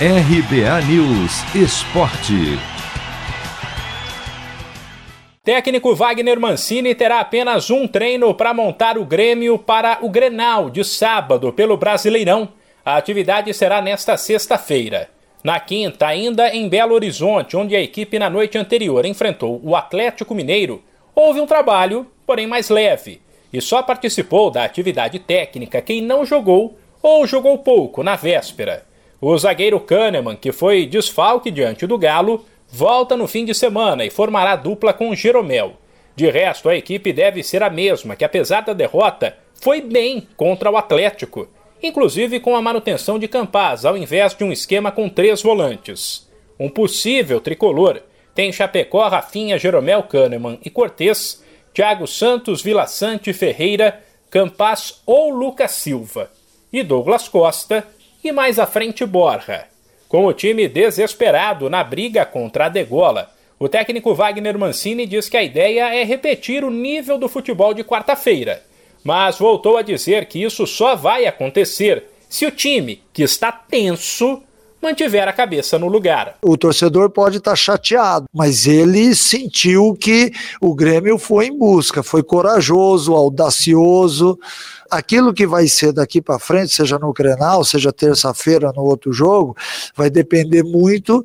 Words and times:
RBA 0.00 0.80
News 0.88 1.54
Esporte. 1.54 2.58
Técnico 5.44 5.94
Wagner 5.94 6.40
Mancini 6.40 6.96
terá 6.96 7.20
apenas 7.20 7.70
um 7.70 7.86
treino 7.86 8.34
para 8.34 8.52
montar 8.52 8.98
o 8.98 9.04
Grêmio 9.04 9.56
para 9.56 9.98
o 10.02 10.10
Grenal 10.10 10.68
de 10.68 10.82
sábado 10.82 11.52
pelo 11.52 11.76
Brasileirão. 11.76 12.48
A 12.84 12.96
atividade 12.96 13.54
será 13.54 13.80
nesta 13.80 14.16
sexta-feira. 14.16 15.10
Na 15.44 15.60
quinta, 15.60 16.08
ainda 16.08 16.52
em 16.52 16.68
Belo 16.68 16.92
Horizonte, 16.92 17.56
onde 17.56 17.76
a 17.76 17.80
equipe 17.80 18.18
na 18.18 18.28
noite 18.28 18.58
anterior 18.58 19.06
enfrentou 19.06 19.60
o 19.62 19.76
Atlético 19.76 20.34
Mineiro, 20.34 20.82
houve 21.14 21.40
um 21.40 21.46
trabalho, 21.46 22.04
porém 22.26 22.48
mais 22.48 22.68
leve, 22.68 23.22
e 23.52 23.60
só 23.60 23.80
participou 23.80 24.50
da 24.50 24.64
atividade 24.64 25.20
técnica 25.20 25.80
quem 25.80 26.02
não 26.02 26.26
jogou 26.26 26.76
ou 27.00 27.24
jogou 27.28 27.58
pouco 27.58 28.02
na 28.02 28.16
véspera. 28.16 28.92
O 29.26 29.38
zagueiro 29.38 29.80
Kahneman, 29.80 30.36
que 30.36 30.52
foi 30.52 30.84
desfalque 30.84 31.50
diante 31.50 31.86
do 31.86 31.96
Galo, 31.96 32.44
volta 32.70 33.16
no 33.16 33.26
fim 33.26 33.42
de 33.46 33.54
semana 33.54 34.04
e 34.04 34.10
formará 34.10 34.54
dupla 34.54 34.92
com 34.92 35.14
Jeromel. 35.14 35.78
De 36.14 36.28
resto, 36.28 36.68
a 36.68 36.76
equipe 36.76 37.10
deve 37.10 37.42
ser 37.42 37.62
a 37.62 37.70
mesma, 37.70 38.16
que 38.16 38.24
apesar 38.26 38.60
da 38.60 38.74
derrota, 38.74 39.34
foi 39.54 39.80
bem 39.80 40.28
contra 40.36 40.70
o 40.70 40.76
Atlético, 40.76 41.48
inclusive 41.82 42.38
com 42.38 42.54
a 42.54 42.60
manutenção 42.60 43.18
de 43.18 43.26
Campaz, 43.26 43.86
ao 43.86 43.96
invés 43.96 44.34
de 44.34 44.44
um 44.44 44.52
esquema 44.52 44.92
com 44.92 45.08
três 45.08 45.40
volantes. 45.40 46.30
Um 46.60 46.68
possível 46.68 47.40
tricolor 47.40 48.02
tem 48.34 48.52
Chapecó, 48.52 49.08
Rafinha, 49.08 49.58
Jeromel 49.58 50.02
Kahneman 50.02 50.58
e 50.62 50.68
Cortez, 50.68 51.42
Thiago 51.72 52.06
Santos, 52.06 52.60
Vila 52.60 52.86
Sante, 52.86 53.32
Ferreira, 53.32 54.02
Campaz 54.28 55.00
ou 55.06 55.30
Lucas 55.30 55.70
Silva, 55.70 56.30
e 56.70 56.82
Douglas 56.82 57.26
Costa, 57.26 57.86
e 58.24 58.32
mais 58.32 58.58
à 58.58 58.66
frente 58.66 59.04
Borja. 59.04 59.66
Com 60.08 60.26
o 60.26 60.32
time 60.32 60.66
desesperado 60.66 61.68
na 61.68 61.84
briga 61.84 62.24
contra 62.24 62.66
a 62.66 62.68
Degola, 62.68 63.30
o 63.58 63.68
técnico 63.68 64.14
Wagner 64.14 64.58
Mancini 64.58 65.06
diz 65.06 65.28
que 65.28 65.36
a 65.36 65.42
ideia 65.42 65.94
é 65.94 66.02
repetir 66.02 66.64
o 66.64 66.70
nível 66.70 67.18
do 67.18 67.28
futebol 67.28 67.74
de 67.74 67.84
quarta-feira, 67.84 68.62
mas 69.02 69.38
voltou 69.38 69.76
a 69.76 69.82
dizer 69.82 70.26
que 70.26 70.42
isso 70.42 70.66
só 70.66 70.96
vai 70.96 71.26
acontecer 71.26 72.04
se 72.28 72.46
o 72.46 72.50
time, 72.50 73.02
que 73.12 73.22
está 73.22 73.52
tenso, 73.52 74.42
mantiver 74.84 75.26
a 75.26 75.32
cabeça 75.32 75.78
no 75.78 75.88
lugar. 75.88 76.36
O 76.42 76.56
torcedor 76.56 77.10
pode 77.10 77.38
estar 77.38 77.56
chateado, 77.56 78.26
mas 78.32 78.66
ele 78.66 79.14
sentiu 79.14 79.96
que 79.98 80.30
o 80.60 80.74
Grêmio 80.74 81.18
foi 81.18 81.46
em 81.46 81.58
busca, 81.58 82.02
foi 82.02 82.22
corajoso, 82.22 83.14
audacioso. 83.14 84.38
Aquilo 84.90 85.32
que 85.32 85.46
vai 85.46 85.66
ser 85.66 85.92
daqui 85.92 86.20
para 86.20 86.38
frente, 86.38 86.72
seja 86.72 86.98
no 86.98 87.12
Grenal, 87.12 87.64
seja 87.64 87.92
terça-feira 87.92 88.70
no 88.76 88.82
outro 88.82 89.12
jogo, 89.12 89.56
vai 89.96 90.10
depender 90.10 90.62
muito 90.62 91.24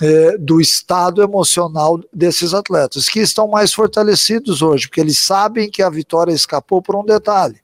é, 0.00 0.36
do 0.38 0.60
estado 0.60 1.22
emocional 1.22 1.98
desses 2.12 2.52
atletas, 2.54 3.08
que 3.08 3.20
estão 3.20 3.48
mais 3.48 3.72
fortalecidos 3.72 4.62
hoje, 4.62 4.86
porque 4.86 5.00
eles 5.00 5.18
sabem 5.18 5.70
que 5.70 5.82
a 5.82 5.90
vitória 5.90 6.32
escapou 6.32 6.82
por 6.82 6.94
um 6.94 7.04
detalhe. 7.04 7.56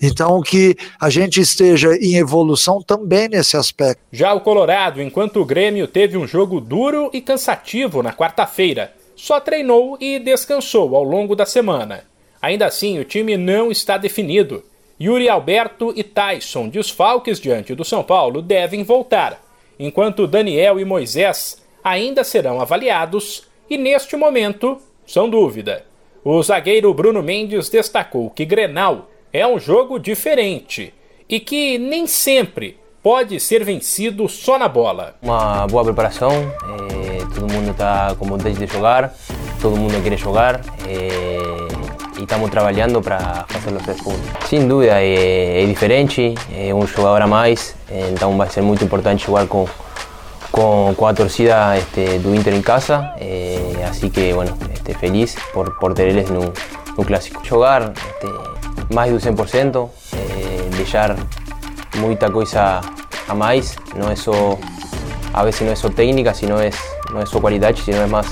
Então, 0.00 0.40
que 0.40 0.76
a 0.98 1.10
gente 1.10 1.40
esteja 1.40 1.94
em 1.96 2.16
evolução 2.16 2.80
também 2.80 3.28
nesse 3.28 3.56
aspecto. 3.56 4.02
Já 4.10 4.32
o 4.32 4.40
Colorado, 4.40 5.02
enquanto 5.02 5.40
o 5.40 5.44
Grêmio 5.44 5.86
teve 5.86 6.16
um 6.16 6.26
jogo 6.26 6.60
duro 6.60 7.10
e 7.12 7.20
cansativo 7.20 8.02
na 8.02 8.12
quarta-feira, 8.12 8.94
só 9.14 9.38
treinou 9.38 9.98
e 10.00 10.18
descansou 10.18 10.96
ao 10.96 11.04
longo 11.04 11.36
da 11.36 11.44
semana. 11.44 12.04
Ainda 12.40 12.64
assim, 12.64 12.98
o 12.98 13.04
time 13.04 13.36
não 13.36 13.70
está 13.70 13.98
definido. 13.98 14.64
Yuri 14.98 15.28
Alberto 15.28 15.92
e 15.94 16.02
Tyson, 16.02 16.68
desfalques 16.68 17.38
diante 17.38 17.74
do 17.74 17.84
São 17.84 18.02
Paulo, 18.02 18.40
devem 18.40 18.82
voltar, 18.82 19.42
enquanto 19.78 20.26
Daniel 20.26 20.80
e 20.80 20.84
Moisés 20.84 21.62
ainda 21.84 22.24
serão 22.24 22.60
avaliados 22.60 23.44
e, 23.68 23.76
neste 23.76 24.16
momento, 24.16 24.78
são 25.06 25.28
dúvida. 25.28 25.84
O 26.24 26.42
zagueiro 26.42 26.92
Bruno 26.92 27.22
Mendes 27.22 27.68
destacou 27.68 28.30
que 28.30 28.44
Grenal 28.44 29.10
é 29.32 29.46
um 29.46 29.58
jogo 29.58 29.98
diferente 29.98 30.92
e 31.28 31.38
que 31.38 31.78
nem 31.78 32.06
sempre 32.06 32.78
pode 33.02 33.38
ser 33.40 33.64
vencido 33.64 34.28
só 34.28 34.58
na 34.58 34.68
bola. 34.68 35.14
Uma 35.22 35.66
boa 35.66 35.84
preparação, 35.84 36.32
é, 36.32 37.24
todo 37.34 37.52
mundo 37.52 37.70
está 37.70 38.14
com 38.18 38.26
vontade 38.26 38.56
de 38.58 38.66
jogar, 38.66 39.14
todo 39.60 39.76
mundo 39.76 40.02
quer 40.02 40.18
jogar 40.18 40.60
é, 40.86 42.18
e 42.18 42.22
estamos 42.22 42.50
trabalhando 42.50 43.00
para 43.00 43.46
fazer 43.48 43.74
os 43.74 43.82
três 43.82 44.00
pontos. 44.02 44.48
Sem 44.48 44.66
dúvida 44.66 45.00
é, 45.00 45.62
é, 45.62 45.66
diferente, 45.66 46.34
é 46.54 46.74
um 46.74 46.86
jogador 46.86 47.22
a 47.22 47.26
mais, 47.26 47.74
então 48.12 48.36
vai 48.36 48.48
ser 48.50 48.60
muito 48.60 48.84
importante 48.84 49.26
jogar 49.26 49.46
com 49.46 49.66
com, 50.50 50.92
com 50.96 51.06
a 51.06 51.14
torcida 51.14 51.78
este, 51.78 52.18
do 52.18 52.34
Inter 52.34 52.54
em 52.54 52.62
casa, 52.62 53.14
eh, 53.18 53.86
assim 53.88 54.10
que, 54.10 54.32
bueno, 54.32 54.56
este, 54.74 54.94
feliz 54.94 55.36
por, 55.52 55.78
por 55.78 55.94
ter 55.94 56.08
eles 56.08 56.28
no, 56.28 56.52
no 56.96 57.04
clássico. 57.04 57.44
Jogar 57.44 57.92
este, 57.92 58.26
mais 58.92 59.12
do 59.12 59.18
100%, 59.18 59.88
eh, 60.12 60.76
deixar 60.76 61.16
muita 61.96 62.30
coisa 62.30 62.80
a 63.28 63.34
mais, 63.34 63.76
não 63.94 64.10
é 64.10 64.16
só, 64.16 64.58
a 65.32 65.44
vezes 65.44 65.60
não 65.60 65.72
é 65.72 65.76
só 65.76 65.88
técnica, 65.88 66.34
sino 66.34 66.60
é, 66.60 66.70
não 67.12 67.20
é 67.20 67.26
só 67.26 67.40
qualidade, 67.40 67.82
sino 67.82 67.98
é 67.98 68.06
mais, 68.06 68.26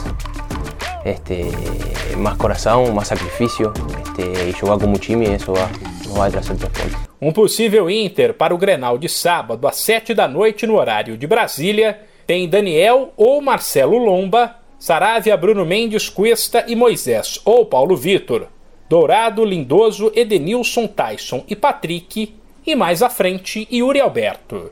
este, 1.05 2.17
mais 2.17 2.37
coração, 2.37 2.93
mais 2.93 3.09
sacrifício, 3.09 3.73
este, 4.03 4.49
e 4.49 4.53
jogar 4.53 4.79
como 4.79 4.99
time, 4.99 5.35
isso 5.35 5.53
vai, 5.53 5.69
vai 6.09 6.31
trazer 6.31 6.57
três 6.57 6.93
pontos. 6.93 7.09
Um 7.21 7.33
possível 7.33 7.91
Inter 7.91 8.35
para 8.35 8.55
o 8.55 8.59
Grenal 8.59 8.97
de 8.97 9.09
sábado 9.09 9.67
às 9.67 9.77
7 9.77 10.15
da 10.15 10.29
noite 10.29 10.67
no 10.67 10.77
horário 10.77 11.17
de 11.17 11.27
Brasília 11.27 12.01
tem 12.27 12.49
Daniel 12.49 13.13
ou 13.17 13.41
Marcelo 13.41 13.99
Lomba, 13.99 14.55
Saravia, 14.79 15.37
Bruno 15.37 15.65
Mendes, 15.65 16.09
Cuesta 16.09 16.65
e 16.69 16.77
Moisés 16.77 17.41
ou 17.45 17.67
Paulo 17.67 17.97
Vitor. 17.97 18.47
Dourado, 18.89 19.45
Lindoso, 19.45 20.11
Edenilson, 20.15 20.87
Tyson 20.87 21.45
e 21.47 21.55
Patrick, 21.55 22.35
e 22.67 22.75
mais 22.75 23.03
à 23.03 23.11
frente 23.11 23.69
Yuri 23.71 24.01
Alberto. 24.01 24.71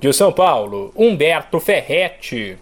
De 0.00 0.12
São 0.12 0.32
Paulo, 0.32 0.92
Humberto 0.96 1.60
Ferretti. 1.60 2.58